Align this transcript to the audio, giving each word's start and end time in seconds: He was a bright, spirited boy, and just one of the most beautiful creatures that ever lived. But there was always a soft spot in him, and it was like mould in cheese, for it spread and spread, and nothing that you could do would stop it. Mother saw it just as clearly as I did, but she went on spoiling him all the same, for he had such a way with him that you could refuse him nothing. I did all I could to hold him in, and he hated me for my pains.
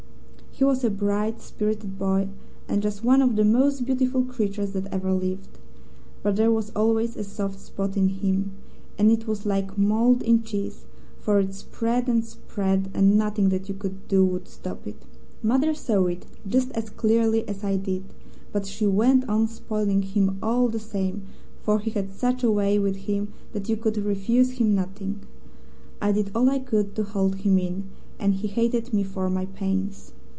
He 0.53 0.65
was 0.65 0.83
a 0.83 0.91
bright, 0.91 1.41
spirited 1.41 1.97
boy, 1.97 2.27
and 2.69 2.83
just 2.83 3.03
one 3.03 3.23
of 3.23 3.35
the 3.35 3.43
most 3.45 3.83
beautiful 3.83 4.23
creatures 4.23 4.73
that 4.73 4.85
ever 4.93 5.11
lived. 5.11 5.57
But 6.21 6.35
there 6.35 6.51
was 6.51 6.71
always 6.75 7.15
a 7.17 7.23
soft 7.23 7.57
spot 7.59 7.97
in 7.97 8.09
him, 8.09 8.51
and 8.95 9.09
it 9.09 9.25
was 9.25 9.43
like 9.47 9.75
mould 9.75 10.21
in 10.21 10.43
cheese, 10.43 10.85
for 11.19 11.39
it 11.39 11.55
spread 11.55 12.07
and 12.07 12.23
spread, 12.23 12.91
and 12.93 13.17
nothing 13.17 13.49
that 13.49 13.69
you 13.69 13.73
could 13.73 14.07
do 14.07 14.23
would 14.23 14.47
stop 14.47 14.85
it. 14.85 15.01
Mother 15.41 15.73
saw 15.73 16.05
it 16.05 16.27
just 16.47 16.69
as 16.73 16.91
clearly 16.91 17.47
as 17.47 17.63
I 17.63 17.77
did, 17.77 18.03
but 18.51 18.67
she 18.67 18.85
went 18.85 19.27
on 19.27 19.47
spoiling 19.47 20.03
him 20.03 20.37
all 20.43 20.67
the 20.67 20.79
same, 20.79 21.23
for 21.63 21.79
he 21.79 21.89
had 21.91 22.11
such 22.11 22.43
a 22.43 22.51
way 22.51 22.77
with 22.77 22.97
him 23.07 23.29
that 23.53 23.67
you 23.67 23.77
could 23.77 23.97
refuse 23.97 24.59
him 24.59 24.75
nothing. 24.75 25.21
I 25.99 26.11
did 26.11 26.29
all 26.35 26.49
I 26.51 26.59
could 26.59 26.93
to 26.97 27.03
hold 27.03 27.37
him 27.37 27.57
in, 27.57 27.85
and 28.19 28.35
he 28.35 28.47
hated 28.47 28.93
me 28.93 29.03
for 29.03 29.27
my 29.27 29.47
pains. 29.47 30.11